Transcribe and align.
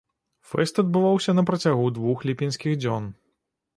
Фэст 0.53 0.79
адбываўся 0.83 1.35
на 1.39 1.43
працягу 1.49 1.85
двух 1.99 2.25
ліпеньскіх 2.31 2.73
дзён. 2.85 3.03